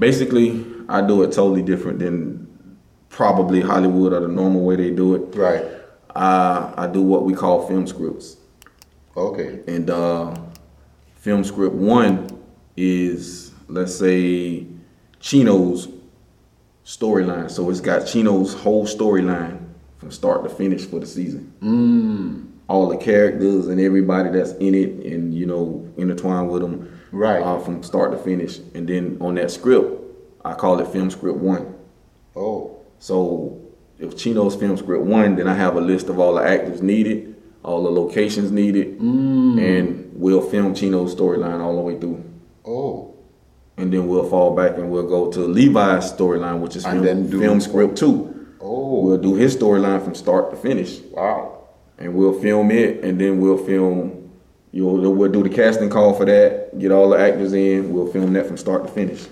basically, 0.00 0.64
I 0.88 1.06
do 1.06 1.22
it 1.22 1.30
totally 1.32 1.62
different 1.62 2.00
than 2.00 2.48
probably 3.10 3.60
Hollywood 3.60 4.12
or 4.12 4.20
the 4.20 4.28
normal 4.28 4.64
way 4.64 4.74
they 4.76 4.90
do 4.90 5.14
it. 5.14 5.36
Right. 5.36 5.64
I 6.16 6.74
I 6.76 6.86
do 6.88 7.02
what 7.02 7.24
we 7.24 7.34
call 7.34 7.66
film 7.68 7.86
scripts, 7.86 8.36
Okay. 9.16 9.60
and 9.68 9.88
uh, 9.88 10.34
film 11.14 11.44
script 11.44 11.76
one 11.76 12.26
is 12.76 13.52
let's 13.68 13.94
say 13.94 14.66
Chino's 15.20 15.88
storyline. 16.84 17.48
So 17.50 17.70
it's 17.70 17.80
got 17.80 18.06
Chino's 18.06 18.54
whole 18.54 18.86
storyline 18.86 19.58
from 19.98 20.10
start 20.10 20.42
to 20.42 20.50
finish 20.50 20.84
for 20.86 20.98
the 20.98 21.06
season. 21.06 21.52
All 22.68 22.88
the 22.88 22.96
characters 22.96 23.66
and 23.68 23.80
everybody 23.80 24.30
that's 24.30 24.52
in 24.54 24.74
it, 24.74 24.90
and 25.12 25.32
you 25.34 25.46
know, 25.46 25.88
intertwined 25.96 26.50
with 26.50 26.62
them, 26.62 26.99
Right. 27.12 27.42
uh, 27.42 27.58
from 27.58 27.82
start 27.82 28.12
to 28.12 28.18
finish. 28.18 28.58
And 28.74 28.88
then 28.88 29.18
on 29.20 29.34
that 29.36 29.50
script, 29.50 30.00
I 30.44 30.54
call 30.54 30.80
it 30.80 30.88
film 30.88 31.10
script 31.10 31.38
one. 31.38 31.74
Oh. 32.36 32.76
So 32.98 33.60
if 33.98 34.16
Chino's 34.16 34.54
film 34.56 34.76
script 34.76 35.04
one, 35.04 35.36
then 35.36 35.48
I 35.48 35.54
have 35.54 35.76
a 35.76 35.80
list 35.80 36.08
of 36.08 36.18
all 36.18 36.34
the 36.34 36.42
actors 36.42 36.80
needed, 36.82 37.34
all 37.62 37.82
the 37.82 37.90
locations 37.90 38.50
needed, 38.50 38.98
and 39.00 40.10
we'll 40.14 40.40
film 40.40 40.74
Chino's 40.74 41.14
storyline 41.14 41.60
all 41.60 41.76
the 41.76 41.82
way 41.82 41.98
through. 41.98 42.24
Oh. 42.66 43.14
And 43.76 43.92
then 43.92 44.06
we'll 44.08 44.28
fall 44.28 44.54
back 44.54 44.76
and 44.76 44.90
we'll 44.90 45.08
go 45.08 45.30
to 45.32 45.40
Levi's 45.40 46.12
storyline, 46.12 46.60
which 46.60 46.76
is 46.76 46.84
film, 46.84 47.02
then 47.04 47.30
do- 47.30 47.40
film 47.40 47.60
script 47.60 47.96
two. 47.96 48.46
Oh. 48.60 49.00
We'll 49.04 49.18
do 49.18 49.34
his 49.34 49.56
storyline 49.56 50.02
from 50.04 50.14
start 50.14 50.50
to 50.50 50.56
finish, 50.56 50.98
Wow. 51.12 51.64
and 51.98 52.14
we'll 52.14 52.38
film 52.38 52.70
it, 52.70 53.02
and 53.02 53.18
then 53.20 53.40
we'll 53.40 53.56
film. 53.58 54.19
You 54.72 54.84
know, 54.84 55.10
we'll 55.10 55.32
do 55.32 55.42
the 55.42 55.48
casting 55.48 55.90
call 55.90 56.14
for 56.14 56.24
that, 56.26 56.78
get 56.78 56.92
all 56.92 57.10
the 57.10 57.18
actors 57.18 57.52
in. 57.52 57.92
We'll 57.92 58.12
film 58.12 58.32
that 58.34 58.46
from 58.46 58.56
start 58.56 58.86
to 58.86 58.92
finish. 58.92 59.26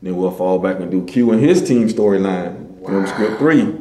Then 0.00 0.16
we'll 0.16 0.30
fall 0.30 0.58
back 0.58 0.80
and 0.80 0.90
do 0.90 1.04
Q 1.04 1.32
and 1.32 1.40
his 1.40 1.66
team 1.66 1.88
storyline, 1.88 2.84
film 2.86 3.06
script 3.06 3.38
three, 3.38 3.78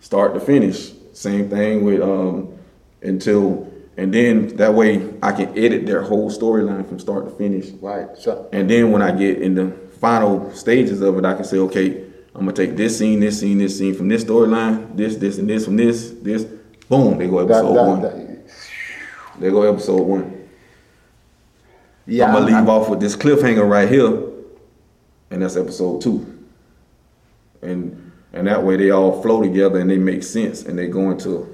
start 0.00 0.34
to 0.34 0.40
finish. 0.40 0.92
Same 1.12 1.48
thing 1.48 1.84
with 1.84 2.00
um 2.02 2.52
until, 3.02 3.72
and 3.96 4.12
then 4.12 4.56
that 4.56 4.74
way 4.74 5.12
I 5.22 5.32
can 5.32 5.56
edit 5.56 5.86
their 5.86 6.02
whole 6.02 6.30
storyline 6.30 6.88
from 6.88 6.98
start 6.98 7.24
to 7.24 7.30
finish. 7.30 7.68
Right. 7.80 8.08
So. 8.18 8.48
And 8.52 8.68
then 8.68 8.90
when 8.92 9.02
I 9.02 9.12
get 9.12 9.40
in 9.40 9.54
the 9.54 9.70
final 10.00 10.52
stages 10.54 11.00
of 11.00 11.16
it, 11.18 11.24
I 11.24 11.34
can 11.34 11.44
say, 11.44 11.58
okay, 11.58 12.04
I'm 12.34 12.40
gonna 12.46 12.52
take 12.52 12.76
this 12.76 12.98
scene, 12.98 13.20
this 13.20 13.38
scene, 13.40 13.58
this 13.58 13.78
scene 13.78 13.94
from 13.94 14.08
this 14.08 14.24
storyline, 14.24 14.96
this, 14.96 15.16
this, 15.16 15.38
and 15.38 15.48
this 15.48 15.64
from 15.66 15.76
this, 15.76 16.10
this. 16.22 16.44
Boom, 16.88 17.18
they 17.18 17.28
go 17.28 17.44
That, 17.46 17.54
episode 17.54 17.74
that, 17.74 17.86
one. 17.86 18.02
that- 18.02 18.31
They 19.42 19.50
go 19.50 19.62
episode 19.62 20.02
one. 20.02 20.32
yeah. 22.06 22.26
I'm 22.26 22.32
gonna 22.34 22.46
leave 22.46 22.54
I'm- 22.54 22.68
off 22.70 22.88
with 22.88 23.00
this 23.00 23.16
cliffhanger 23.16 23.68
right 23.68 23.88
here, 23.88 24.06
and 25.32 25.42
that's 25.42 25.56
episode 25.56 26.00
two. 26.00 26.24
And 27.60 28.12
and 28.32 28.46
that 28.46 28.62
way 28.64 28.76
they 28.76 28.90
all 28.90 29.20
flow 29.20 29.42
together 29.42 29.80
and 29.80 29.90
they 29.90 29.98
make 29.98 30.22
sense 30.22 30.62
and 30.62 30.78
they 30.78 30.86
go 30.86 31.10
into. 31.10 31.48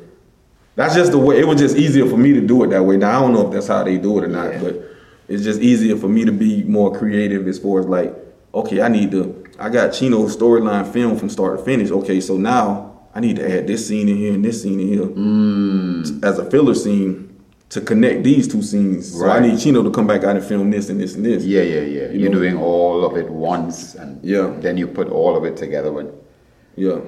That's 0.77 0.95
just 0.95 1.13
the 1.13 1.19
way. 1.19 1.41
It 1.41 1.49
was 1.49 1.59
just 1.59 1.77
easier 1.77 2.07
for 2.07 2.19
me 2.19 2.35
to 2.35 2.43
do 2.43 2.63
it 2.63 2.69
that 2.69 2.85
way. 2.85 2.99
Now 2.99 3.19
I 3.19 3.23
don't 3.23 3.33
know 3.33 3.47
if 3.47 3.53
that's 3.55 3.67
how 3.69 3.83
they 3.85 3.97
do 3.97 4.19
it 4.19 4.25
or 4.25 4.29
not, 4.29 4.53
Yeah. 4.53 4.61
but 4.63 4.85
it's 5.27 5.43
just 5.43 5.61
easier 5.63 5.97
for 5.97 6.09
me 6.09 6.27
to 6.27 6.31
be 6.33 6.63
more 6.65 6.95
creative 6.95 7.49
as 7.49 7.59
far 7.59 7.81
as 7.81 7.87
like, 7.87 8.15
okay, 8.55 8.83
I 8.83 8.89
need 8.89 9.11
to. 9.13 9.45
I 9.59 9.71
got 9.71 9.95
Chino's 9.95 10.37
storyline 10.37 10.87
film 10.93 11.17
from 11.17 11.31
start 11.31 11.59
to 11.59 11.65
finish. 11.65 11.91
Okay, 11.91 12.21
so 12.21 12.37
now 12.37 12.93
I 13.15 13.21
need 13.21 13.37
to 13.37 13.51
add 13.59 13.67
this 13.67 13.89
scene 13.89 14.09
in 14.11 14.17
here 14.19 14.35
and 14.35 14.45
this 14.45 14.63
scene 14.63 14.79
in 14.79 14.89
here 14.89 15.07
Mm. 15.07 16.23
as 16.23 16.39
a 16.39 16.45
filler 16.49 16.75
scene 16.75 17.28
to 17.71 17.81
connect 17.83 18.23
these 18.25 18.49
two 18.49 18.63
scenes. 18.63 19.13
So 19.19 19.29
I 19.29 19.41
need 19.41 19.59
Chino 19.61 19.83
to 19.83 19.91
come 19.91 20.07
back 20.07 20.25
out 20.25 20.37
and 20.37 20.45
film 20.45 20.71
this 20.71 20.89
and 20.89 20.99
this 21.01 21.15
and 21.15 21.25
this. 21.25 21.45
Yeah, 21.45 21.63
yeah, 21.63 21.81
yeah. 21.81 22.09
You 22.11 22.21
You're 22.21 22.31
know? 22.31 22.39
doing 22.39 22.57
all 22.57 23.05
of 23.05 23.17
it 23.17 23.29
once, 23.29 23.95
and 23.95 24.19
Yeah. 24.25 24.55
then 24.61 24.77
you 24.79 24.87
put 24.87 25.09
all 25.11 25.37
of 25.37 25.45
it 25.45 25.57
together. 25.57 25.93
When 25.93 26.11
Yeah. 26.77 27.01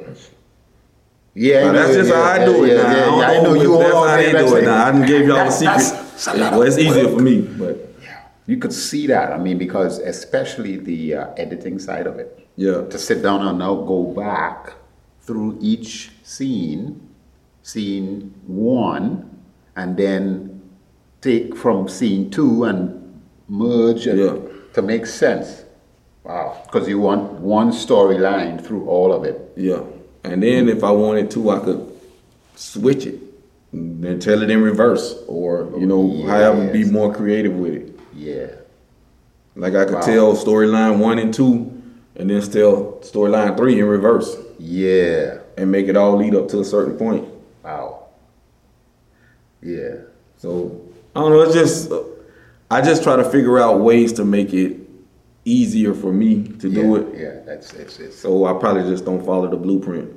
yeah, 1.34 1.72
that's 1.72 1.88
know, 1.88 1.94
just 1.94 2.10
yeah, 2.10 2.16
how 2.16 2.22
I 2.22 2.36
yeah, 2.38 2.44
do 2.44 2.64
it 2.64 2.68
yeah, 2.68 2.82
now. 2.82 3.20
Yeah, 3.20 3.30
I 3.30 3.36
I 3.38 3.42
know 3.42 3.54
you 3.54 3.74
all 3.74 4.06
how 4.08 4.16
they 4.16 4.32
do 4.32 4.56
it 4.56 4.64
now. 4.64 4.86
I 5.02 5.06
gave 5.06 5.26
y'all 5.26 5.44
the 5.44 5.50
secret. 5.50 5.76
that's 5.76 6.26
a 6.26 6.34
lot 6.36 6.52
well, 6.52 6.62
it's 6.62 6.78
easier 6.78 7.08
for 7.08 7.20
me, 7.22 7.40
but 7.42 7.94
yeah, 8.02 8.22
You 8.46 8.58
could 8.58 8.72
see 8.72 9.06
that. 9.06 9.32
I 9.32 9.38
mean, 9.38 9.56
because 9.58 9.98
especially 10.00 10.76
the 10.76 11.14
uh, 11.14 11.26
editing 11.36 11.78
side 11.78 12.06
of 12.06 12.18
it. 12.18 12.46
yeah. 12.56 12.82
To 12.82 12.98
sit 12.98 13.22
down 13.22 13.46
and 13.46 13.58
now 13.58 13.74
go 13.76 14.04
back 14.04 14.74
through 15.22 15.56
each 15.60 16.10
scene, 16.22 17.00
scene 17.62 18.34
one, 18.46 19.30
and 19.76 19.96
then 19.96 20.49
take 21.20 21.56
from 21.56 21.88
scene 21.88 22.30
two 22.30 22.64
and 22.64 23.20
merge 23.48 24.06
and 24.06 24.18
Yeah. 24.18 24.36
to 24.74 24.82
make 24.82 25.06
sense. 25.06 25.64
Wow. 26.24 26.56
Because 26.64 26.88
you 26.88 27.00
want 27.00 27.32
one 27.40 27.70
storyline 27.72 28.60
through 28.64 28.86
all 28.88 29.12
of 29.12 29.24
it. 29.24 29.52
Yeah. 29.56 29.80
And 30.24 30.42
then 30.42 30.68
if 30.68 30.84
I 30.84 30.90
wanted 30.90 31.30
to, 31.32 31.50
I 31.50 31.58
could 31.60 31.86
switch 32.54 33.06
it 33.06 33.18
and 33.72 34.02
then 34.04 34.18
tell 34.20 34.42
it 34.42 34.50
in 34.50 34.62
reverse 34.62 35.16
or, 35.26 35.68
you 35.78 35.86
know, 35.86 36.22
however, 36.26 36.68
be 36.72 36.84
more 36.84 37.12
creative 37.12 37.54
with 37.54 37.74
it. 37.74 37.98
Yeah. 38.14 38.46
Like 39.56 39.74
I 39.74 39.84
could 39.84 39.94
Wow. 39.96 40.00
tell 40.00 40.34
storyline 40.36 40.98
one 40.98 41.18
and 41.18 41.32
two 41.34 41.70
and 42.16 42.28
then 42.30 42.40
tell 42.42 42.98
storyline 43.02 43.56
three 43.56 43.78
in 43.80 43.86
reverse 43.86 44.36
Yeah. 44.58 45.38
and 45.56 45.70
make 45.72 45.88
it 45.88 45.96
all 45.96 46.16
lead 46.16 46.34
up 46.34 46.48
to 46.48 46.60
a 46.60 46.64
certain 46.64 46.94
point. 46.96 47.24
Wow. 47.64 48.04
Yeah. 49.62 49.96
So 50.36 50.79
I 51.14 51.20
don't 51.20 51.30
know. 51.30 51.42
It's 51.42 51.54
just 51.54 51.92
I 52.70 52.80
just 52.80 53.02
try 53.02 53.16
to 53.16 53.24
figure 53.24 53.58
out 53.58 53.80
ways 53.80 54.12
to 54.14 54.24
make 54.24 54.52
it 54.54 54.76
easier 55.44 55.94
for 55.94 56.12
me 56.12 56.44
to 56.44 56.68
yeah. 56.68 56.82
do 56.82 56.96
it. 56.96 57.18
Yeah. 57.18 57.40
That's 57.44 57.72
it's 57.74 57.98
it's. 57.98 58.18
So 58.18 58.44
I 58.46 58.52
probably 58.58 58.82
just 58.90 59.04
don't 59.04 59.24
follow 59.24 59.48
the 59.50 59.56
blueprint 59.56 60.12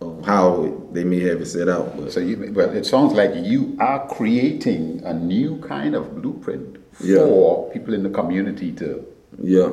of 0.00 0.24
how 0.26 0.64
it, 0.64 0.94
they 0.94 1.04
may 1.04 1.20
have 1.20 1.40
it 1.40 1.46
set 1.46 1.68
out. 1.68 1.96
But 1.96 2.12
So 2.12 2.18
you, 2.20 2.52
well, 2.52 2.70
it 2.70 2.84
sounds 2.86 3.12
like 3.12 3.32
you 3.36 3.76
are 3.78 4.06
creating 4.08 5.00
a 5.04 5.14
new 5.14 5.58
kind 5.60 5.94
of 5.94 6.20
blueprint 6.20 6.78
Yeah. 7.00 7.18
for 7.18 7.70
people 7.70 7.94
in 7.94 8.02
the 8.02 8.10
community 8.10 8.72
to. 8.72 9.06
yeah, 9.38 9.70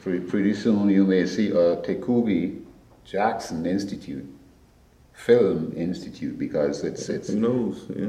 Pretty, 0.00 0.20
pretty 0.20 0.54
soon 0.54 0.88
you 0.88 1.04
may 1.04 1.26
see 1.26 1.50
a 1.50 1.76
Tekulve 1.76 2.60
Jackson 3.04 3.66
Institute, 3.66 4.26
Film 5.12 5.72
Institute, 5.76 6.38
because 6.38 6.82
it's 6.84 7.08
it's 7.08 7.28
who 7.28 7.38
knows? 7.40 7.86
Yeah, 7.94 8.08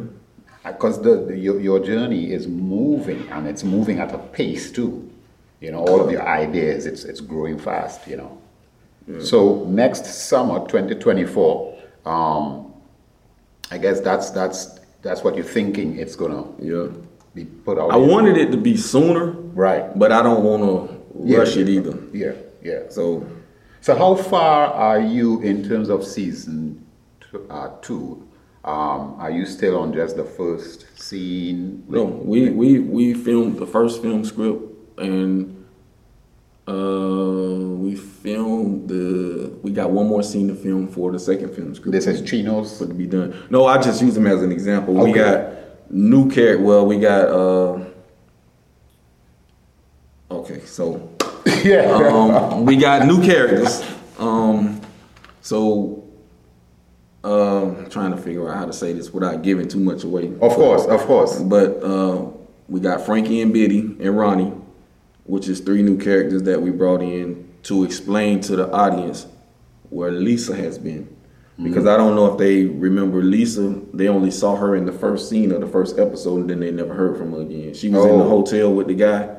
because 0.66 1.01
the, 1.01 1.25
the 1.25 1.38
your, 1.38 1.59
your 1.59 1.79
journey 1.79 2.31
is 2.31 2.47
moving 2.47 3.28
and 3.29 3.47
it's 3.47 3.63
moving 3.63 4.00
at 4.00 4.13
a 4.13 4.18
pace 4.18 4.72
too. 4.72 5.09
You 5.59 5.72
know, 5.72 5.79
all 5.79 6.01
of 6.01 6.12
your 6.12 6.28
ideas, 6.28 6.85
it's 6.85 7.03
it's 7.03 7.19
growing 7.22 7.57
fast. 7.57 8.07
You 8.07 8.18
know. 8.18 8.38
So 9.22 9.66
next 9.66 10.06
summer, 10.06 10.59
2024, 10.59 11.78
um, 12.06 12.74
I 13.69 13.78
guess 13.78 14.00
that's 14.00 14.29
that's 14.29 14.79
that's 15.01 15.24
what 15.24 15.35
you're 15.35 15.44
thinking. 15.44 15.97
It's 16.00 16.16
gonna 16.16 16.46
yeah. 16.59 16.88
be 17.35 17.44
put 17.44 17.78
out. 17.78 17.91
I 17.91 17.97
wanted 17.97 18.38
it 18.38 18.51
to 18.51 18.57
be 18.57 18.78
sooner, 18.78 19.31
right. 19.53 19.97
but 20.00 20.12
I 20.13 20.22
don't 20.24 20.44
want 20.44 20.63
to 20.63 21.03
Yeah. 21.25 21.40
rush 21.40 21.57
it 21.57 21.68
either. 21.68 21.97
Yeah, 22.13 22.34
yeah. 22.62 22.84
So 22.90 23.25
So 23.81 23.95
how 23.95 24.16
far 24.16 24.68
are 24.68 25.00
you 25.01 25.41
in 25.41 25.68
terms 25.68 25.90
of 25.90 26.06
season 26.06 26.85
two? 27.19 27.45
Uh, 27.50 27.69
two? 27.81 28.25
Um, 28.66 29.16
are 29.19 29.29
you 29.29 29.46
still 29.46 29.78
on 29.78 29.94
just 29.94 30.16
the 30.16 30.24
first 30.24 30.85
scene? 30.97 31.84
no, 31.90 32.06
we 32.06 32.50
we 32.50 32.79
we 32.79 33.13
filmed 33.13 33.57
the 33.57 33.66
first 33.66 34.01
film 34.01 34.24
script 34.24 34.63
and 34.97 35.66
uh 36.66 36.72
we 36.72 37.94
filmed 37.96 38.88
the 38.88 39.51
we 39.63 39.72
got 39.72 39.91
one 39.91 40.07
more 40.07 40.24
scene 40.24 40.47
to 40.47 40.56
film 40.56 40.88
for 40.88 41.12
the 41.12 41.19
second 41.19 41.53
film 41.53 41.75
script. 41.75 41.91
This 41.91 42.07
is 42.07 42.22
Chino's. 42.22 42.78
for 42.78 42.88
to 42.88 42.94
be 42.94 43.06
done. 43.06 43.35
No, 43.50 43.66
I 43.66 43.81
just 43.81 44.01
use 44.01 44.16
them 44.16 44.28
as 44.28 44.41
an 44.41 44.51
example. 44.51 44.94
We 44.94 45.12
got 45.12 45.91
new 45.91 46.30
character. 46.31 46.63
Well, 46.63 46.85
we 46.85 47.00
got. 47.00 47.28
uh 47.28 47.86
Okay, 50.31 50.62
so 50.62 51.09
yeah. 51.63 51.92
um, 51.92 52.66
we 52.66 52.75
got 52.75 53.06
new 53.06 53.21
characters. 53.21 53.83
Um, 54.18 54.81
so 55.42 56.03
um, 57.24 57.90
trying 57.90 58.12
to 58.12 58.18
figure 58.18 58.50
out 58.50 58.58
how 58.58 58.66
to 58.66 58.74
say 58.74 58.94
this 58.94 59.12
without 59.12 59.42
giving 59.44 59.68
too 59.68 59.80
much 59.80 60.04
away. 60.04 60.28
of 60.42 60.54
course, 60.54 60.86
of 60.86 61.02
course. 61.02 61.40
But 61.42 61.81
uh, 61.84 62.28
we 62.68 62.80
got 62.80 63.06
Frankie 63.06 63.42
and 63.42 63.54
Biddy 63.54 63.80
and 64.00 64.18
Ronnie, 64.18 64.52
which 65.25 65.48
is 65.48 65.60
three 65.62 65.81
new 65.84 65.98
characters 65.98 66.44
that 66.44 66.62
we 66.62 66.70
brought 66.72 67.02
in 67.02 67.50
to 67.64 67.84
explain 67.86 68.42
to 68.42 68.56
the 68.58 68.70
audience 68.72 69.25
where 69.90 70.12
Lisa 70.12 70.56
has 70.56 70.78
been. 70.78 71.08
Because 71.62 71.86
I 71.86 71.98
don't 71.98 72.16
know 72.16 72.31
if 72.31 72.40
they 72.40 72.66
remember 72.66 73.22
Lisa. 73.22 73.80
They 73.94 74.08
only 74.08 74.31
saw 74.31 74.56
her 74.56 74.76
in 74.76 74.86
the 74.88 74.92
first 74.92 75.30
scene 75.30 75.52
of 75.52 75.62
the 75.62 75.68
first 75.68 76.00
episode, 76.00 76.40
and 76.42 76.50
then 76.50 76.60
they 76.60 76.72
never 76.72 76.96
heard 76.96 77.16
from 77.16 77.31
her 77.31 77.42
again. 77.42 77.76
She 77.76 77.90
was 77.90 78.04
in 78.06 78.18
the 78.18 78.24
Oh. 78.26 78.28
hotel 78.30 78.74
with 78.74 78.88
the 78.88 78.96
guy. 78.96 79.30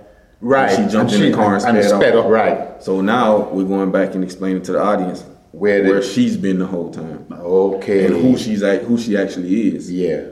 Right. 0.40 0.70
She 0.70 0.86
jumped 0.86 1.12
And 1.12 1.14
in 1.14 1.20
she- 1.20 1.30
the 1.30 1.36
car 1.36 1.56
and, 1.56 1.64
and 1.76 1.84
sped, 1.84 2.00
sped 2.00 2.16
off. 2.16 2.26
up, 2.26 2.30
right. 2.30 2.82
So 2.82 3.00
now 3.00 3.48
we're 3.50 3.64
going 3.64 3.90
back 3.90 4.14
and 4.14 4.22
explaining 4.22 4.62
to 4.62 4.72
the 4.72 4.80
audience 4.80 5.24
Where 5.58 5.82
did- 5.82 5.88
where 5.90 6.02
she's 6.02 6.36
been 6.36 6.58
the 6.58 6.66
whole 6.66 6.90
time 6.90 7.26
Okay. 7.32 8.06
and 8.06 8.14
who 8.16 8.36
she's 8.36 8.62
act- 8.62 8.84
who 8.84 8.98
she 8.98 9.16
actually 9.16 9.74
is. 9.74 9.90
Yeah. 9.90 10.22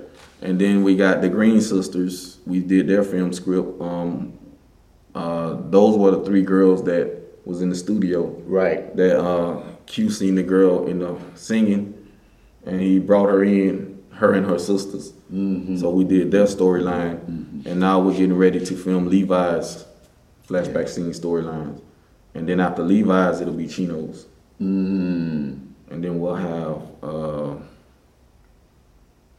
And 0.40 0.58
then 0.58 0.82
we 0.82 0.96
got 0.96 1.22
the 1.22 1.28
Green 1.28 1.60
Sisters. 1.60 2.38
We 2.46 2.58
did 2.60 2.88
their 2.88 3.04
film 3.04 3.32
script. 3.32 3.80
Um, 3.80 4.32
uh, 5.14 5.56
those 5.70 5.96
were 5.96 6.10
the 6.10 6.24
three 6.24 6.42
girls 6.42 6.82
that 6.84 7.10
was 7.44 7.62
in 7.62 7.68
the 7.68 7.74
studio. 7.76 8.34
Right. 8.46 8.94
That 8.96 9.20
uh, 9.20 9.60
Q 9.86 10.10
seen 10.10 10.34
the 10.34 10.42
girl 10.42 10.86
in 10.86 10.98
the 11.00 11.14
singing, 11.34 11.94
and 12.66 12.80
he 12.80 12.98
brought 12.98 13.28
her 13.28 13.44
in, 13.44 13.98
her 14.10 14.32
and 14.32 14.46
her 14.46 14.58
sisters. 14.58 15.12
Mm-hmm. 15.32 15.76
So 15.76 15.90
we 15.90 16.04
did 16.04 16.30
their 16.30 16.46
storyline, 16.46 17.64
and 17.66 17.78
now 17.80 18.00
we're 18.00 18.12
getting 18.12 18.36
ready 18.36 18.60
to 18.64 18.76
film 18.76 19.08
Levi's 19.08 19.84
flashback 20.48 20.88
scene 20.88 21.10
storylines, 21.10 21.80
and 22.34 22.48
then 22.48 22.58
after 22.60 22.82
Levi's, 22.82 23.40
it'll 23.40 23.54
be 23.54 23.66
Chino's, 23.68 24.26
Mm. 24.62 25.58
and 25.90 26.04
then 26.04 26.20
we'll 26.20 26.34
have 26.36 26.82
uh, 27.02 27.54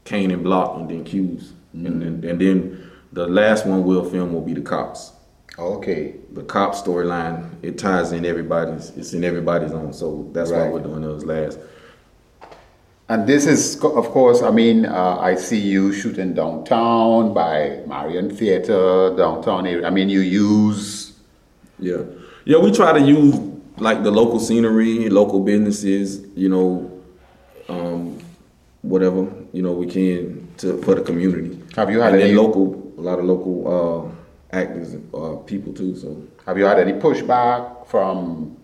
Kane 0.03 0.31
and 0.31 0.43
Block, 0.43 0.77
and 0.77 0.89
then 0.89 1.03
Q's, 1.03 1.53
and 1.73 1.85
then 2.01 2.29
and 2.29 2.39
then 2.41 2.91
the 3.13 3.25
last 3.27 3.65
one 3.65 3.83
we'll 3.83 4.03
film 4.03 4.33
will 4.33 4.41
be 4.41 4.53
the 4.53 4.61
cops. 4.61 5.13
Okay. 5.57 6.15
The 6.33 6.41
cop 6.43 6.73
storyline 6.73 7.47
it 7.61 7.77
ties 7.77 8.11
in 8.11 8.25
everybody's. 8.25 8.89
It's 8.97 9.13
in 9.13 9.23
everybody's 9.23 9.71
own, 9.71 9.93
so 9.93 10.27
that's 10.33 10.49
Right. 10.51 10.63
why 10.65 10.69
we're 10.69 10.79
doing 10.81 11.01
those 11.03 11.23
last. 11.23 11.59
And 13.09 13.27
this 13.27 13.45
is, 13.45 13.75
of 13.83 14.09
course, 14.09 14.41
I 14.41 14.49
mean, 14.49 14.85
uh, 14.85 15.17
I 15.19 15.35
see 15.35 15.59
you 15.59 15.91
shooting 15.93 16.33
downtown 16.33 17.33
by 17.33 17.81
Marion 17.85 18.29
Theater, 18.35 19.13
downtown 19.15 19.67
area. 19.67 19.85
I 19.85 19.89
mean, 19.91 20.09
you 20.09 20.21
use, 20.21 21.11
Yeah, 21.79 21.97
yeah. 22.45 22.57
We 22.59 22.71
try 22.71 22.97
to 22.97 23.01
use 23.05 23.35
like 23.77 24.03
the 24.03 24.11
local 24.11 24.39
scenery, 24.39 25.09
local 25.09 25.39
businesses. 25.41 26.25
You 26.35 26.49
know, 26.49 27.01
um, 27.69 28.19
whatever 28.81 29.27
you 29.51 29.61
know 29.61 29.71
we 29.73 29.87
can 29.87 30.47
to 30.57 30.81
for 30.83 30.95
the 30.95 31.01
community. 31.01 31.61
Have 31.75 31.89
you 31.89 31.99
had 32.01 32.13
and 32.13 32.23
any- 32.23 32.35
local? 32.35 32.81
A 32.95 33.01
lot 33.01 33.17
of 33.17 33.25
local 33.25 34.13
uh, 34.53 34.55
actors, 34.55 34.95
uh, 35.15 35.35
people 35.47 35.73
too. 35.73 35.95
So 35.95 36.21
have 36.45 36.59
you 36.59 36.65
had 36.65 36.79
any 36.79 36.93
pushback 36.93 37.87
from 37.87 38.55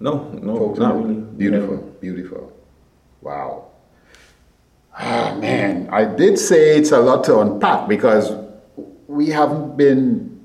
no, 0.00 0.30
no, 0.42 0.56
folks? 0.56 0.78
not 0.78 0.96
really. 0.96 1.14
Beautiful, 1.16 1.76
beautiful. 2.00 2.50
Wow. 3.20 3.66
Ah, 4.96 5.36
man, 5.38 5.88
I 5.90 6.04
did 6.04 6.38
say 6.38 6.78
it's 6.78 6.92
a 6.92 6.98
lot 6.98 7.24
to 7.24 7.40
unpack 7.40 7.88
because 7.88 8.32
we 9.06 9.28
haven't 9.28 9.76
been 9.76 10.44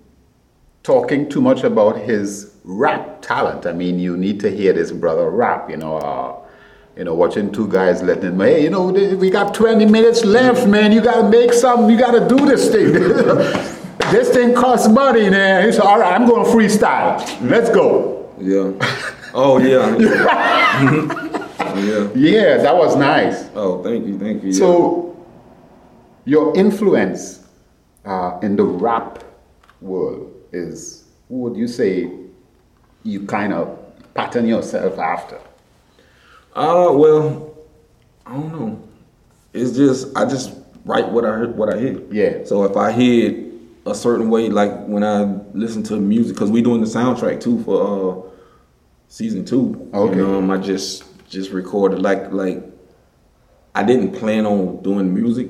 talking 0.83 1.29
too 1.29 1.39
much 1.41 1.63
about 1.63 1.97
his 1.97 2.55
rap 2.63 3.08
talent. 3.29 3.67
I 3.67 3.73
mean, 3.73 3.99
you 3.99 4.17
need 4.17 4.39
to 4.39 4.49
hear 4.49 4.73
this 4.73 4.91
brother 4.91 5.29
rap, 5.29 5.69
you 5.69 5.77
know. 5.77 5.97
Uh, 5.97 6.35
you 6.97 7.05
know, 7.05 7.13
watching 7.13 7.49
two 7.49 7.67
guys 7.69 8.01
letting 8.01 8.33
him, 8.33 8.39
hey, 8.41 8.61
you 8.63 8.69
know, 8.69 8.87
we 8.87 9.29
got 9.29 9.53
20 9.53 9.85
minutes 9.85 10.25
left, 10.25 10.67
man. 10.67 10.91
You 10.91 10.99
got 10.99 11.21
to 11.21 11.29
make 11.29 11.53
something. 11.53 11.89
You 11.89 11.97
got 11.97 12.11
to 12.11 12.27
do 12.27 12.45
this 12.45 12.69
thing. 12.69 12.91
this 14.11 14.29
thing 14.31 14.53
costs 14.53 14.89
money, 14.89 15.29
man. 15.29 15.65
He 15.65 15.71
said, 15.71 15.83
all 15.83 15.99
right, 15.99 16.11
I'm 16.13 16.27
going 16.27 16.43
to 16.43 16.51
freestyle. 16.51 17.15
Let's 17.49 17.69
go. 17.69 18.33
Yeah. 18.37 18.73
Oh 19.33 19.59
yeah. 19.59 19.95
yeah. 21.77 22.09
Yeah, 22.15 22.57
that 22.57 22.75
was 22.75 22.95
nice. 22.97 23.47
Oh, 23.53 23.81
thank 23.83 24.07
you, 24.07 24.17
thank 24.17 24.43
you. 24.43 24.49
yeah. 24.49 24.57
So, 24.57 25.25
your 26.25 26.57
influence 26.57 27.47
uh, 28.03 28.39
in 28.41 28.55
the 28.55 28.63
rap 28.63 29.23
world 29.81 30.33
is, 30.51 31.05
who 31.29 31.35
would 31.43 31.55
you 31.55 31.67
say 31.67 32.11
you 33.03 33.25
kind 33.25 33.53
of 33.53 33.77
pattern 34.13 34.47
yourself 34.47 34.97
after? 34.99 35.37
Uh, 36.55 36.89
well, 36.93 37.57
I 38.25 38.33
don't 38.33 38.51
know. 38.51 38.89
It's 39.53 39.75
just 39.75 40.15
I 40.15 40.25
just 40.25 40.53
write 40.85 41.09
what 41.09 41.25
I 41.25 41.29
heard, 41.29 41.57
what 41.57 41.73
I 41.73 41.79
hear. 41.79 42.01
Yeah. 42.11 42.43
So 42.45 42.63
if 42.63 42.75
I 42.75 42.91
hear 42.91 43.45
a 43.85 43.95
certain 43.95 44.29
way, 44.29 44.49
like 44.49 44.85
when 44.85 45.03
I 45.03 45.23
listen 45.53 45.83
to 45.83 45.97
music, 45.99 46.35
because 46.35 46.51
we 46.51 46.61
doing 46.61 46.81
the 46.81 46.87
soundtrack 46.87 47.41
too 47.41 47.63
for 47.63 48.27
uh 48.27 48.29
season 49.07 49.45
two. 49.45 49.89
Okay. 49.93 50.19
And, 50.19 50.21
um, 50.21 50.51
I 50.51 50.57
just 50.57 51.03
just 51.29 51.51
recorded 51.51 52.01
like 52.01 52.31
like 52.31 52.63
I 53.75 53.83
didn't 53.83 54.13
plan 54.13 54.45
on 54.45 54.81
doing 54.83 55.13
music 55.13 55.47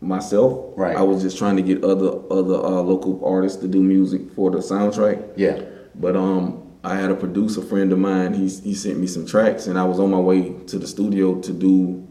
myself. 0.00 0.72
Right. 0.76 0.96
I 0.96 1.02
was 1.02 1.22
just 1.22 1.38
trying 1.38 1.56
to 1.56 1.62
get 1.62 1.84
other 1.84 2.20
other 2.30 2.54
uh, 2.54 2.82
local 2.82 3.24
artists 3.24 3.58
to 3.62 3.68
do 3.68 3.82
music 3.82 4.32
for 4.32 4.50
the 4.50 4.58
soundtrack. 4.58 5.32
Yeah. 5.36 5.62
But 5.94 6.16
um, 6.16 6.69
I 6.82 6.96
had 6.96 7.10
a 7.10 7.14
producer 7.14 7.60
friend 7.62 7.92
of 7.92 7.98
mine. 7.98 8.32
He 8.34 8.48
he 8.48 8.74
sent 8.74 8.98
me 8.98 9.06
some 9.06 9.26
tracks, 9.26 9.66
and 9.66 9.78
I 9.78 9.84
was 9.84 9.98
on 10.00 10.10
my 10.10 10.18
way 10.18 10.52
to 10.66 10.78
the 10.78 10.86
studio 10.86 11.40
to 11.40 11.52
do 11.52 12.06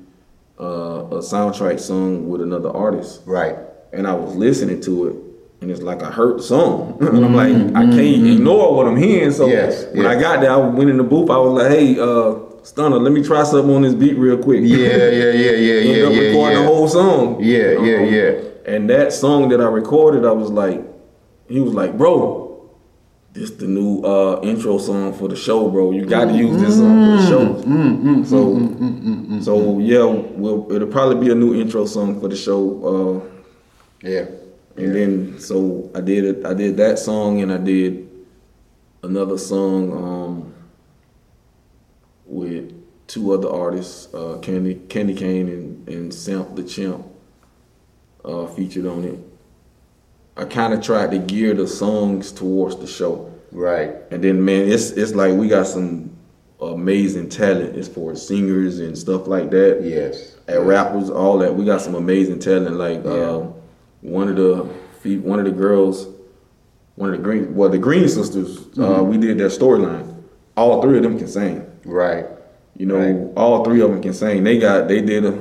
uh, 0.60 1.06
a 1.12 1.20
soundtrack 1.20 1.80
song 1.80 2.30
with 2.30 2.42
another 2.42 2.70
artist. 2.70 3.22
Right. 3.26 3.56
And 3.92 4.06
I 4.06 4.14
was 4.14 4.36
listening 4.36 4.82
to 4.82 5.08
it, 5.08 5.16
and 5.62 5.72
it's 5.72 5.82
like 5.82 6.04
I 6.04 6.12
heard 6.12 6.38
the 6.40 6.44
song, 6.44 6.98
and 7.02 7.26
I'm 7.26 7.34
like, 7.34 7.76
I 7.76 7.84
can't 7.86 8.28
ignore 8.28 8.76
what 8.76 8.88
I'm 8.88 8.98
hearing. 8.98 9.32
So 9.32 9.46
Mm-hmm. 9.48 9.52
Yes, 9.54 9.86
when 9.88 10.04
yes. 10.04 10.18
I 10.18 10.22
got 10.22 10.42
there, 10.42 10.52
I 10.52 10.58
went 10.58 10.90
in 10.92 10.98
the 10.98 11.04
booth. 11.04 11.30
I 11.32 11.38
was 11.38 11.54
like, 11.64 11.72
Hey, 11.72 12.00
uh, 12.00 12.36
Stunner, 12.64 12.98
let 12.98 13.12
me 13.14 13.24
try 13.24 13.44
something 13.44 13.74
on 13.74 13.82
this 13.82 13.96
beat 13.96 14.18
real 14.18 14.38
quick. 14.38 14.62
Yeah, 14.64 14.78
yeah, 14.78 15.10
yeah, 15.10 15.32
yeah, 15.32 15.74
Ended 15.80 15.98
yeah, 15.98 16.06
up 16.06 16.14
yeah, 16.14 16.20
recording 16.28 16.58
yeah. 16.58 16.62
the 16.62 16.68
whole 16.68 16.88
song. 16.88 17.42
Yeah, 17.42 17.58
yeah, 17.58 17.98
Um, 17.98 18.14
yeah. 18.14 18.32
And 18.76 18.90
that 18.92 19.14
song 19.14 19.50
that 19.50 19.62
I 19.62 19.66
recorded, 19.66 20.26
I 20.26 20.32
was 20.32 20.52
like, 20.52 20.84
he 21.48 21.60
was 21.62 21.74
like, 21.74 21.98
bro, 21.98 22.49
this 23.34 23.52
the 23.52 23.68
new 23.68 24.02
uh, 24.02 24.42
intro 24.42 24.78
song 24.78 25.14
for 25.14 25.28
the 25.28 25.36
show, 25.36 25.70
bro. 25.70 25.92
You 25.92 26.06
got 26.06 26.26
to 26.26 26.34
use 26.34 26.60
this 26.60 26.78
song 26.78 27.06
for 27.06 27.22
the 27.22 27.28
show. 27.28 28.24
so, 28.24 29.42
so 29.44 29.80
yeah, 29.80 30.04
we'll, 30.04 30.72
it'll 30.72 30.88
probably 30.88 31.26
be 31.26 31.32
a 31.32 31.36
new 31.36 31.60
intro 31.60 31.86
song 31.86 32.20
for 32.20 32.28
the 32.28 32.36
show. 32.36 33.24
Yeah. 34.02 34.20
Uh, 34.20 34.26
and 34.78 34.96
then, 34.96 35.40
so 35.40 35.92
I 35.94 36.02
did 36.02 36.24
it. 36.24 36.46
I 36.46 36.54
did 36.54 36.78
that 36.78 37.00
song, 37.00 37.42
and 37.42 37.52
I 37.52 37.58
did 37.58 38.10
another 39.04 39.38
song 39.38 39.92
um, 39.92 40.54
with 42.26 42.74
two 43.08 43.34
other 43.34 43.50
artists, 43.50 44.14
uh, 44.14 44.40
Candy 44.42 44.76
Candy 44.88 45.16
Kane 45.16 45.50
and, 45.50 45.90
and 45.90 46.14
Samp 46.14 46.56
the 46.56 46.64
Chimp, 46.64 47.06
uh, 48.24 48.48
featured 48.48 48.86
on 48.86 49.04
it. 49.04 49.29
I 50.38 50.46
kind 50.46 50.74
of 50.74 50.82
tried 50.82 51.12
to 51.12 51.18
gear 51.20 51.54
the 51.54 51.68
songs 51.68 52.32
towards 52.32 52.78
the 52.78 52.88
show, 52.88 53.32
Right. 53.52 53.96
and 54.12 54.24
then 54.24 54.44
man, 54.46 54.70
it's 54.70 54.92
it's 54.92 55.14
like 55.14 55.34
we 55.34 55.48
got 55.50 55.68
some 55.68 56.12
amazing 56.62 57.30
talent 57.30 57.76
as 57.78 57.88
far 57.88 58.12
as 58.12 58.26
singers 58.26 58.80
and 58.80 58.98
stuff 58.98 59.28
like 59.28 59.50
that 59.52 59.82
Yes. 59.84 60.36
at 60.48 60.62
rappers, 60.62 61.10
all 61.10 61.38
that. 61.40 61.56
We 61.56 61.66
got 61.66 61.82
some 61.82 61.96
amazing 61.96 62.40
talent. 62.40 62.76
Like 62.78 63.06
uh, 63.06 63.42
one 64.02 64.28
of 64.30 64.36
the 64.36 64.68
one 65.22 65.40
of 65.40 65.46
the 65.46 65.52
girls, 65.52 66.08
one 66.96 67.12
of 67.14 67.18
the 67.18 67.24
green, 67.24 67.56
well, 67.56 67.70
the 67.70 67.78
Green 67.78 68.08
Sisters. 68.08 68.68
Uh, 68.78 69.04
we 69.04 69.18
did 69.18 69.38
their 69.38 69.48
storyline. 69.50 70.16
All 70.58 70.82
three 70.82 70.98
of 70.98 71.04
them 71.04 71.18
can 71.18 71.28
sing. 71.28 71.66
Right. 71.86 72.26
You 72.78 72.86
know, 72.86 72.98
Right. 72.98 73.34
all 73.38 73.64
three 73.64 73.82
of 73.82 73.90
them 73.92 74.02
can 74.02 74.14
sing. 74.14 74.44
They 74.44 74.58
got, 74.60 74.88
they 74.90 75.02
did 75.02 75.24
a, 75.26 75.32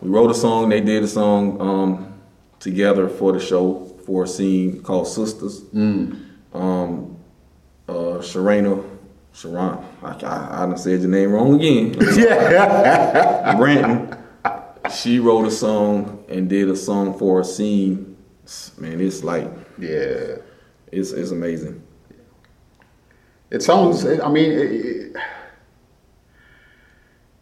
we 0.00 0.08
wrote 0.10 0.30
a 0.30 0.34
song. 0.34 0.70
They 0.70 0.80
did 0.80 1.02
a 1.02 1.06
song 1.08 1.60
um, 1.60 2.14
together 2.60 3.08
for 3.08 3.32
the 3.32 3.40
show 3.40 3.83
for 4.04 4.24
a 4.24 4.26
scene 4.26 4.82
called 4.82 5.06
Sisters. 5.08 5.62
Um, 5.72 7.16
uh, 7.88 7.92
Sharana, 8.22 8.82
Sharon, 9.32 9.78
I, 10.02 10.08
I, 10.12 10.62
I 10.62 10.66
done 10.66 10.76
said 10.78 11.00
your 11.00 11.10
name 11.10 11.32
wrong 11.32 11.54
again. 11.56 11.94
Yeah. 12.16 13.54
Branton, 13.56 14.18
she 14.94 15.18
wrote 15.18 15.46
a 15.46 15.50
song 15.50 16.24
and 16.28 16.48
did 16.48 16.68
a 16.70 16.76
song 16.76 17.18
for 17.18 17.40
a 17.40 17.44
scene. 17.44 18.16
Man, 18.78 19.00
it's 19.00 19.24
like 19.24 19.50
yeah. 19.78 20.36
it's 20.92 21.10
it's 21.12 21.30
amazing. 21.30 21.82
It 23.50 23.62
sounds, 23.62 24.04
I 24.04 24.28
mean, 24.28 24.52
it- 24.52 24.72
it- 24.72 25.16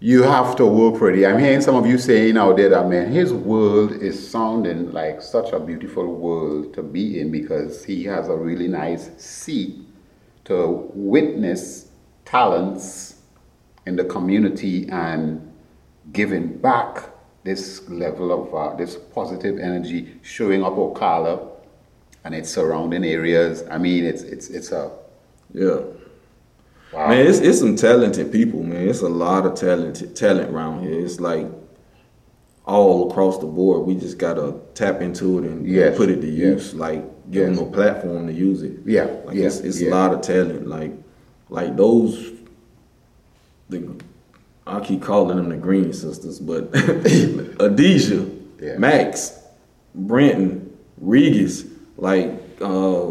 you 0.03 0.25
have 0.25 0.57
to 0.57 0.67
work 0.67 0.99
for 0.99 1.13
it. 1.13 1.25
I'm 1.25 1.39
hearing 1.39 1.61
some 1.61 1.77
of 1.77 1.87
you 1.87 1.97
saying 1.97 2.37
out 2.37 2.57
there 2.57 2.69
that, 2.71 2.89
man, 2.89 3.13
his 3.13 3.33
world 3.33 3.93
is 3.93 4.31
sounding 4.31 4.91
like 4.91 5.23
such 5.23 5.53
a 5.53 5.61
beautiful 5.61 6.17
world 6.17 6.75
to 6.75 6.83
be 6.83 7.21
in 7.21 7.31
because 7.31 7.85
he 7.85 8.03
has 8.07 8.29
a 8.29 8.35
really 8.35 8.67
nice 8.67 9.11
seat 9.17 9.77
to 10.47 10.91
witness 10.93 11.93
talents 12.25 13.21
in 13.87 13.95
the 13.95 14.05
community 14.05 14.89
and 14.89 15.53
giving 16.13 16.59
back 16.59 17.09
this 17.45 17.89
level 17.89 18.33
of 18.33 18.53
uh, 18.53 18.75
this 18.75 18.97
positive 18.97 19.61
energy 19.61 20.19
showing 20.23 20.65
up 20.65 20.73
Ocala 20.73 21.49
and 22.25 22.35
its 22.35 22.51
surrounding 22.51 23.05
areas. 23.05 23.63
I 23.71 23.79
mean, 23.79 24.05
it's 24.05 24.23
it's 24.23 24.49
it's 24.49 24.73
a 24.73 24.91
Yeah. 25.55 25.79
Wow. 26.93 27.09
Man, 27.09 27.27
it's 27.27 27.39
it's 27.39 27.59
some 27.61 27.77
talented 27.77 28.31
people, 28.33 28.63
man. 28.63 28.89
It's 28.89 29.01
a 29.03 29.09
lot 29.09 29.47
of 29.47 29.55
talented 29.55 30.15
talent 30.17 30.51
around 30.51 30.83
here. 30.83 30.99
It's 31.05 31.21
like 31.21 31.47
all 32.65 33.11
across 33.11 33.39
the 33.39 33.47
board. 33.47 33.87
We 33.87 33.95
just 33.97 34.19
gotta 34.19 34.55
tap 34.75 35.01
into 35.01 35.39
it 35.39 35.45
and, 35.45 35.67
Yes, 35.67 35.97
put 35.97 36.09
it 36.11 36.21
to 36.21 36.29
yes. 36.29 36.39
use. 36.39 36.75
Like 36.75 37.03
give 37.31 37.49
Yes. 37.49 37.57
them 37.59 37.69
a 37.69 37.71
platform 37.71 38.27
to 38.29 38.33
use 38.33 38.63
it. 38.63 38.73
Yeah, 38.85 39.07
Like 39.25 39.37
yeah, 39.37 39.47
it's 39.47 39.59
it's 39.61 39.81
yeah. 39.81 39.89
a 39.89 39.91
lot 39.91 40.13
of 40.15 40.21
talent. 40.21 40.67
Like 40.69 40.93
like 41.49 41.77
those 41.77 42.31
the 43.69 44.01
I 44.67 44.79
keep 44.81 45.03
calling 45.03 45.37
them 45.39 45.49
the 45.49 45.57
Green 45.57 45.93
Sisters, 45.93 46.39
but 46.39 46.71
Adisha, 46.73 48.31
Yeah. 48.61 48.77
Max, 48.79 49.41
Brenton, 49.95 50.73
Regis, 51.01 51.65
like 51.97 52.31
uh 52.61 53.11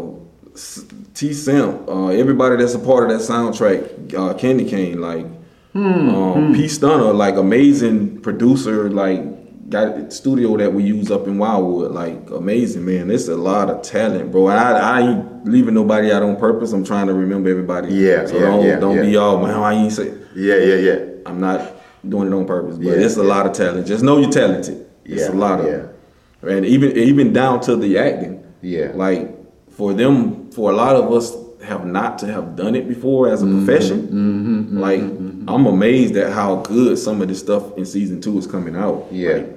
T 1.14 1.32
Simp, 1.32 1.88
uh, 1.88 2.08
everybody 2.08 2.56
that's 2.56 2.74
a 2.74 2.78
part 2.78 3.10
of 3.10 3.18
that 3.18 3.26
soundtrack, 3.26 4.14
uh, 4.14 4.34
Candy 4.34 4.68
Cane, 4.68 5.00
like 5.00 5.26
um, 5.74 6.52
P 6.54 6.68
Stunner, 6.68 7.12
like 7.12 7.36
amazing 7.36 8.20
producer, 8.20 8.90
like 8.90 9.70
got 9.70 9.96
a 9.96 10.10
studio 10.10 10.56
that 10.58 10.72
we 10.72 10.84
use 10.84 11.10
up 11.10 11.26
in 11.26 11.38
Wildwood, 11.38 11.92
like 11.92 12.30
amazing 12.30 12.84
man. 12.84 13.10
It's 13.10 13.28
a 13.28 13.36
lot 13.36 13.70
of 13.70 13.80
talent, 13.82 14.30
bro. 14.30 14.48
I, 14.48 14.72
I 14.72 15.00
ain't 15.00 15.46
leaving 15.48 15.72
nobody 15.72 16.12
out 16.12 16.22
on 16.22 16.36
purpose. 16.36 16.72
I'm 16.72 16.84
trying 16.84 17.06
to 17.06 17.14
remember 17.14 17.48
everybody. 17.48 17.94
Yeah, 17.94 18.26
so 18.26 18.34
yeah, 18.34 18.40
don't 18.40 18.66
yeah, 18.66 18.78
don't 18.78 18.96
yeah. 18.96 19.02
be 19.02 19.16
all 19.16 19.42
man. 19.42 19.58
Why 19.58 19.72
you 19.72 19.78
ain't 19.84 19.92
say? 19.92 20.12
Yeah, 20.34 20.56
yeah, 20.56 20.74
yeah. 20.74 21.04
I'm 21.24 21.40
not 21.40 21.72
doing 22.06 22.30
it 22.30 22.34
on 22.34 22.46
purpose, 22.46 22.76
but 22.76 22.86
Yeah, 22.86 22.92
it's 23.04 23.16
a 23.16 23.22
lot 23.22 23.46
of 23.46 23.52
talent. 23.52 23.86
Just 23.86 24.04
know 24.04 24.18
you're 24.18 24.30
talented. 24.30 24.86
It's 25.04 25.22
Yeah, 25.22 25.30
a 25.30 25.32
lot 25.32 25.60
of, 25.60 25.66
yeah. 25.66 26.50
and 26.50 26.66
even 26.66 26.94
even 26.96 27.32
down 27.32 27.60
to 27.62 27.76
the 27.76 27.96
acting. 27.98 28.44
Yeah. 28.60 28.92
like 28.94 29.34
for 29.72 29.94
them, 29.94 30.41
for 30.54 30.70
a 30.70 30.74
lot 30.74 30.96
of 30.96 31.12
us 31.12 31.36
have 31.64 31.86
not 31.86 32.18
to 32.18 32.26
have 32.26 32.56
done 32.56 32.74
it 32.74 32.88
before 32.88 33.28
as 33.32 33.42
a 33.42 33.46
Mm-hmm. 33.46 33.64
profession. 33.64 34.80
like 34.80 35.00
I'm 35.00 35.66
amazed 35.66 36.16
at 36.16 36.32
how 36.32 36.56
good 36.56 36.98
some 36.98 37.20
of 37.22 37.28
this 37.28 37.40
stuff 37.40 37.76
in 37.76 37.84
season 37.84 38.20
two 38.20 38.36
is 38.38 38.46
coming 38.46 38.76
out. 38.76 39.06
Yeah. 39.10 39.34
Like, 39.34 39.56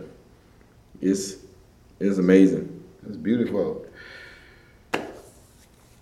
it's 1.02 1.36
it's 2.00 2.18
amazing. 2.18 2.84
It's 3.08 3.18
beautiful. 3.18 3.86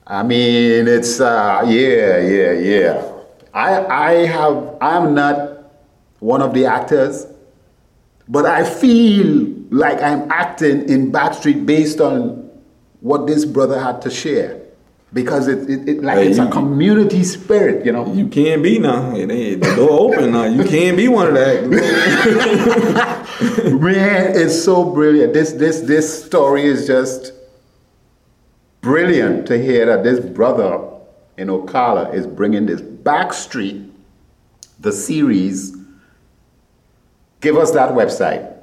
I 0.06 0.24
mean, 0.24 0.88
it's 0.88 1.20
uh, 1.22 1.64
yeah, 1.68 2.18
yeah, 2.20 2.52
yeah. 2.54 3.10
I 3.54 3.86
I 3.86 4.12
have 4.26 4.78
I'm 4.82 5.14
not 5.14 5.72
one 6.20 6.42
of 6.42 6.54
the 6.54 6.66
actors, 6.66 7.26
but 8.28 8.46
I 8.46 8.64
feel 8.64 9.48
like 9.70 10.02
I'm 10.02 10.30
acting 10.32 10.90
in 10.90 11.12
Backstreet 11.12 11.66
based 11.66 12.00
on 12.02 12.50
what 13.02 13.28
this 13.28 13.44
brother 13.46 13.80
had 13.80 14.02
to 14.04 14.10
share, 14.10 14.62
because 15.14 15.48
it, 15.48 15.70
it, 15.70 15.88
it 15.88 16.04
like 16.04 16.18
Hey, 16.18 16.28
it's 16.30 16.40
a 16.40 16.50
community 16.50 17.24
spirit, 17.24 17.86
you 17.86 17.92
know. 17.92 18.12
You 18.14 18.28
can 18.28 18.62
be 18.64 18.80
now. 18.80 19.16
It 19.16 19.30
ain't- 19.32 19.64
The 19.64 19.76
door 19.76 20.14
open 20.14 20.32
now. 20.32 20.46
You 20.46 20.64
can't 20.64 20.98
be 20.98 21.08
one 21.08 21.28
of 21.28 21.38
actors. 21.38 21.70
Man, 23.74 24.36
it's 24.36 24.64
so 24.64 24.84
brilliant. 24.92 25.34
This 25.34 25.52
this 25.54 25.82
this 25.82 26.26
story 26.26 26.66
is 26.66 26.86
just 26.88 27.34
brilliant 28.82 29.46
to 29.48 29.62
hear 29.62 29.86
that 29.86 30.04
this 30.04 30.20
brother 30.20 30.80
in 31.38 31.48
Ocala 31.48 32.14
is 32.14 32.28
bringing 32.28 32.66
this 32.66 32.82
Backstreet, 32.82 33.90
the 34.80 34.92
series. 34.92 35.76
Give 37.42 37.58
us 37.58 37.72
that 37.72 37.92
website, 37.92 38.54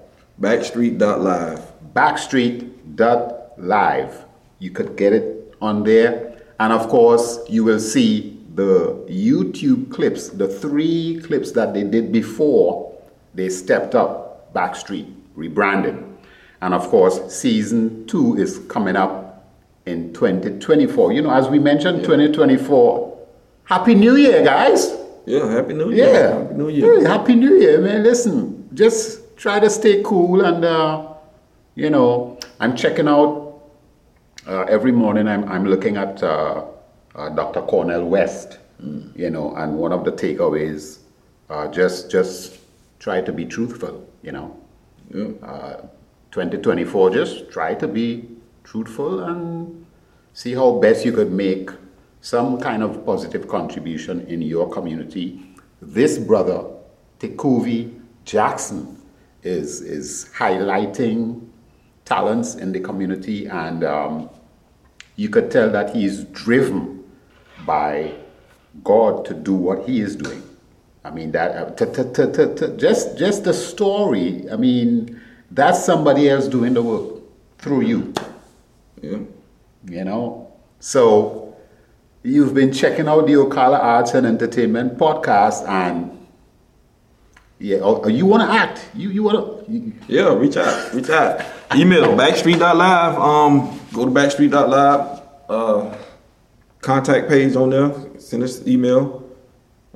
Backstreet.live. 0.41 1.61
backstreet.live. 1.95 4.25
You 4.59 4.71
could 4.71 4.97
get 4.97 5.13
it 5.13 5.55
on 5.61 5.83
there. 5.85 6.30
And 6.61 6.75
of 6.75 6.89
course, 6.89 7.39
you 7.49 7.65
will 7.65 7.81
see 7.81 8.39
the 8.55 8.93
YouTube 9.09 9.91
clips, 9.91 10.29
the 10.29 10.47
three 10.47 11.19
clips 11.25 11.53
that 11.53 11.73
they 11.73 11.85
did 11.85 12.13
before 12.13 12.95
they 13.35 13.49
stepped 13.49 13.95
up 13.95 14.53
Backstreet, 14.53 15.11
rebranded. 15.35 15.97
And 16.61 16.75
of 16.75 16.87
course, 16.89 17.35
season 17.35 18.07
two 18.07 18.37
is 18.37 18.59
coming 18.69 18.95
up 18.95 19.51
in 19.87 20.13
2024. 20.13 21.13
You 21.13 21.23
know, 21.23 21.31
as 21.31 21.49
we 21.49 21.59
mentioned, 21.59 22.03
2024. 22.03 23.19
Happy 23.65 23.95
New 23.95 24.17
Year, 24.17 24.45
guys! 24.45 24.95
Yeah, 25.25 25.51
Happy 25.51 25.73
New 25.73 25.93
Year. 25.93 26.13
Yeah. 26.13 26.43
Happy 26.43 26.55
New 26.55 26.69
Year. 26.69 27.01
Yeah, 27.01 27.09
Happy 27.09 27.35
New 27.37 27.55
Year, 27.55 27.81
man. 27.81 28.03
Listen, 28.03 28.69
just 28.75 29.35
try 29.39 29.61
to 29.61 29.71
stay 29.71 30.03
cool 30.03 30.45
and, 30.45 30.63
uh, 30.63 31.07
you 31.75 31.89
know, 31.89 32.39
I'm 32.59 32.77
checking 32.77 33.09
out 33.09 33.50
uh, 34.47 34.63
every 34.63 34.93
morning. 34.93 35.29
I'm, 35.29 35.49
I'm 35.49 35.67
looking 35.67 35.97
at 35.97 36.23
uh, 36.23 36.65
uh, 37.15 37.29
Dr. 37.31 37.63
Cornel 37.63 38.05
West, 38.05 38.59
you 39.15 39.31
know, 39.31 39.55
and 39.57 39.77
one 39.77 39.93
of 39.93 40.05
the 40.05 40.13
takeaways, 40.13 40.99
uh, 41.51 41.69
just 41.69 42.11
just 42.11 42.59
try 42.99 43.21
to 43.21 43.33
be 43.33 43.45
truthful, 43.45 44.09
you 44.23 44.33
know. 44.33 44.57
Uh, 45.43 45.83
2024, 46.31 47.11
just 47.11 47.51
try 47.51 47.75
to 47.75 47.89
be 47.89 48.29
truthful 48.63 49.25
and 49.25 49.85
see 50.33 50.55
how 50.55 50.79
best 50.79 51.05
you 51.05 51.13
could 51.13 51.33
make 51.33 51.71
some 52.21 52.61
kind 52.61 52.83
of 52.83 53.05
positive 53.05 53.49
contribution 53.49 54.21
in 54.29 54.41
your 54.41 54.71
community. 54.71 55.43
This 55.83 56.19
brother, 56.19 56.65
Tekulve 57.19 58.01
Jackson, 58.25 59.03
is, 59.43 59.81
is 59.81 60.31
highlighting 60.37 61.50
talents 62.11 62.57
in 62.57 62.73
the 62.73 62.81
community, 62.81 63.47
and 63.47 63.85
um, 63.85 64.29
you 65.15 65.29
could 65.29 65.51
tell 65.51 65.71
that 65.71 65.95
he 65.95 66.05
is 66.05 66.25
driven 66.25 67.05
by 67.65 68.13
God 68.83 69.25
to 69.27 69.35
do 69.35 69.55
what 69.55 69.89
he 69.89 70.01
is 70.01 70.17
doing. 70.17 70.43
I 71.05 71.11
mean 71.11 71.33
that 71.33 71.57
uh, 71.57 71.71
t- 71.71 71.87
t- 71.87 72.57
t- 72.57 72.77
just 72.77 73.17
just 73.17 73.45
the 73.45 73.55
story. 73.55 74.45
I 74.51 74.57
mean 74.57 75.21
that's 75.51 75.83
somebody 75.85 76.29
else 76.29 76.47
doing 76.47 76.75
the 76.75 76.83
work 76.83 77.23
through 77.59 77.83
you. 77.83 78.13
Yeah. 79.01 79.19
You 79.89 80.05
know. 80.05 80.53
So 80.81 81.57
you've 82.23 82.55
been 82.55 82.73
checking 82.73 83.09
out 83.09 83.27
the 83.27 83.35
Ocala 83.35 83.79
Arts 83.79 84.15
and 84.15 84.27
Entertainment 84.27 84.99
podcast, 84.99 85.67
and 85.67 86.27
yeah, 87.59 87.79
oh, 87.83 88.07
you 88.09 88.27
want 88.27 88.43
to 88.43 88.51
act? 88.53 88.89
You 88.95 89.11
you 89.11 89.23
want 89.23 89.39
to? 89.39 89.93
Yeah, 90.09 90.35
reach 90.35 90.57
out. 90.57 90.93
Reach 90.93 91.09
out. 91.09 91.41
Email 91.75 92.03
backstreet.live. 92.17 93.19
Um, 93.19 93.81
go 93.93 94.05
to 94.05 94.11
backstreet.live. 94.11 95.23
Uh, 95.49 95.97
contact 96.81 97.29
page 97.29 97.55
on 97.55 97.71
there. 97.71 98.21
Send 98.21 98.43
us 98.43 98.67
email. 98.67 99.29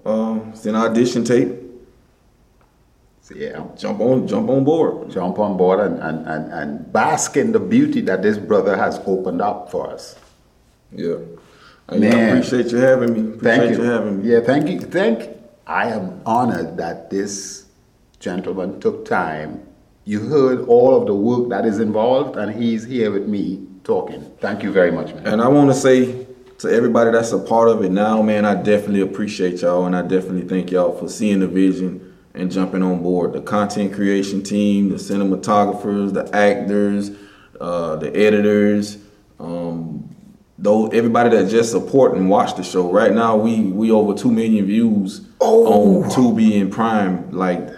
Um, 0.05 0.53
send 0.55 0.77
audition 0.77 1.25
tape. 1.25 1.61
So, 3.23 3.35
yeah. 3.35 3.65
Jump 3.77 4.01
on, 4.01 4.29
jump 4.29 4.51
on 4.51 4.65
board. 4.65 5.11
Jump 5.11 5.39
on 5.39 5.57
board 5.57 5.81
and, 5.81 5.99
and, 5.99 6.27
and, 6.27 6.53
and 6.53 6.93
bask 6.93 7.37
in 7.37 7.53
the 7.53 7.61
beauty 7.61 8.01
that 8.03 8.23
this 8.23 8.37
brother 8.37 8.77
has 8.77 9.01
opened 9.07 9.41
up 9.41 9.71
for 9.71 9.91
us. 9.91 10.17
Yeah. 10.93 11.17
I 11.89 11.99
Man. 11.99 12.37
appreciate 12.37 12.71
you 12.71 12.79
having 12.79 13.13
me. 13.13 13.35
Appreciate 13.35 13.59
Thank 13.59 13.71
you. 13.77 13.83
you 13.85 13.91
having 13.91 14.23
me. 14.23 14.31
Yeah, 14.31 14.41
thank 14.41 14.69
you. 14.69 14.81
Thank. 14.81 15.31
I 15.67 15.89
am 15.89 16.21
honored 16.27 16.77
that 16.77 17.11
this 17.11 17.65
gentleman 18.21 18.81
took 18.81 19.05
time. 19.07 19.67
You 20.07 20.21
heard 20.21 20.67
all 20.69 20.95
of 20.95 21.07
the 21.07 21.15
work 21.15 21.49
that 21.49 21.65
is 21.65 21.81
involved, 21.81 22.37
and 22.37 22.55
he's 22.55 22.85
here 22.85 23.11
with 23.11 23.27
me 23.27 23.67
talking. 23.85 24.23
Thank 24.39 24.63
you 24.63 24.71
very 24.71 24.91
much, 24.91 25.15
man. 25.15 25.27
And 25.27 25.41
I 25.41 25.49
want 25.49 25.71
to 25.71 25.75
say 25.75 26.27
to 26.59 26.69
everybody 26.71 27.11
that's 27.11 27.33
a 27.33 27.39
part 27.39 27.69
of 27.69 27.83
it 27.83 27.91
now, 27.91 28.21
man, 28.21 28.45
I 28.45 28.55
definitely 28.55 29.01
appreciate 29.01 29.63
y'all, 29.63 29.87
and 29.87 29.97
I 29.97 30.03
definitely 30.03 30.47
thank 30.47 30.71
y'all 30.71 30.95
for 30.99 31.09
seeing 31.09 31.41
the 31.41 31.49
vision 31.49 32.15
and 32.35 32.53
jumping 32.53 32.83
on 32.83 33.03
board. 33.03 33.33
The 33.33 33.41
content 33.41 33.95
creation 33.95 34.43
team, 34.43 34.91
the 34.91 34.97
cinematographers, 34.97 36.13
the 36.13 36.29
actors, 36.37 37.11
uh, 37.59 37.97
the 37.97 38.15
editors, 38.15 38.99
um, 39.41 40.15
those 40.59 40.91
everybody 40.93 41.31
that 41.31 41.49
just 41.49 41.71
support 41.71 42.15
and 42.15 42.29
watch 42.29 42.57
the 42.57 42.63
show. 42.63 42.91
Right 42.91 43.13
now, 43.13 43.37
we 43.37 43.63
we 43.63 43.91
over 43.91 44.15
two 44.15 44.31
million 44.31 44.67
views 44.67 45.27
on 45.41 46.11
Tubi 46.11 46.61
and 46.61 46.71
Prime. 46.71 47.31
Like 47.31 47.69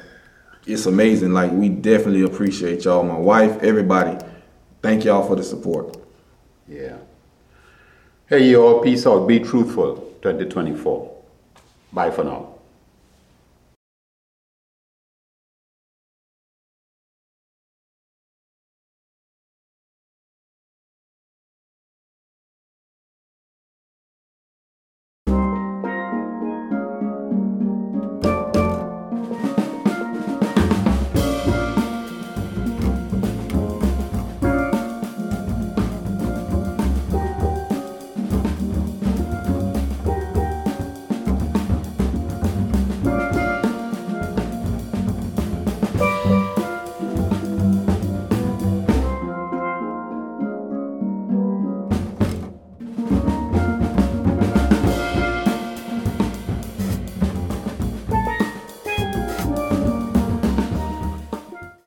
it's 0.67 0.87
amazing. 0.87 1.33
Like 1.33 1.53
we 1.53 1.69
definitely 1.69 2.23
appreciate 2.23 2.85
y'all. 2.85 3.03
My 3.03 3.17
wife, 3.17 3.63
everybody. 3.63 4.19
Thank 4.83 5.05
y'all 5.05 5.27
for 5.27 5.37
the 5.37 5.45
support. 5.45 5.97
Yeah. 6.69 6.99
Hey, 8.29 8.49
you 8.49 8.61
all, 8.61 8.83
peace 8.83 9.07
out. 9.07 9.27
Be 9.27 9.39
truthful. 9.39 10.15
2024. 10.23 11.17
Bye 11.93 12.11
for 12.11 12.25
now. 12.25 12.56